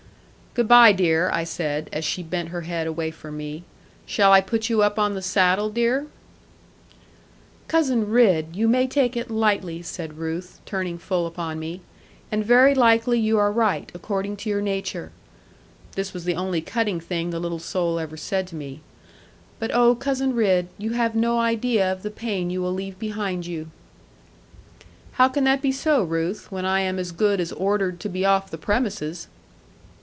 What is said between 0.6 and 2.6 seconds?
bye dear,' I said, as she bent